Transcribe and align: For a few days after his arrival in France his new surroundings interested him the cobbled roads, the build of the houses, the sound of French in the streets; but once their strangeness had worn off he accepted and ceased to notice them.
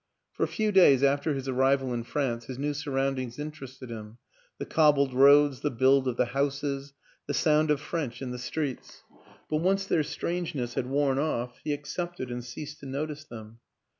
For 0.33 0.41
a 0.41 0.47
few 0.47 0.71
days 0.71 1.03
after 1.03 1.35
his 1.35 1.47
arrival 1.47 1.93
in 1.93 2.01
France 2.03 2.45
his 2.45 2.57
new 2.57 2.73
surroundings 2.73 3.37
interested 3.37 3.91
him 3.91 4.17
the 4.57 4.65
cobbled 4.65 5.13
roads, 5.13 5.59
the 5.59 5.69
build 5.69 6.07
of 6.07 6.17
the 6.17 6.25
houses, 6.33 6.95
the 7.27 7.35
sound 7.35 7.69
of 7.69 7.79
French 7.79 8.19
in 8.19 8.31
the 8.31 8.39
streets; 8.39 9.03
but 9.47 9.57
once 9.57 9.85
their 9.85 10.01
strangeness 10.01 10.73
had 10.73 10.87
worn 10.87 11.19
off 11.19 11.59
he 11.63 11.71
accepted 11.71 12.31
and 12.31 12.43
ceased 12.43 12.79
to 12.79 12.87
notice 12.87 13.25
them. 13.25 13.59